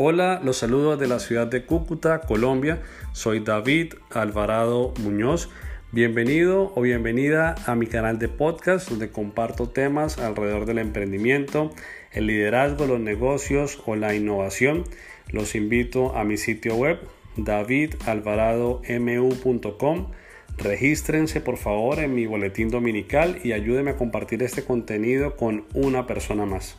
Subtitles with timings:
[0.00, 2.80] Hola, los saludo de la ciudad de Cúcuta, Colombia.
[3.10, 5.50] Soy David Alvarado Muñoz.
[5.90, 11.72] Bienvenido o bienvenida a mi canal de podcast donde comparto temas alrededor del emprendimiento,
[12.12, 14.84] el liderazgo, los negocios o la innovación.
[15.32, 17.00] Los invito a mi sitio web
[17.36, 20.12] davidalvaradomu.com.
[20.58, 26.06] Regístrense por favor en mi boletín dominical y ayúdenme a compartir este contenido con una
[26.06, 26.78] persona más.